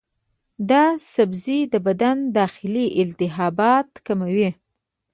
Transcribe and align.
دا 0.69 0.83
سبزی 1.13 1.59
د 1.73 1.75
بدن 1.87 2.17
داخلي 2.37 2.85
التهابات 3.01 3.89
کموي. 4.05 4.49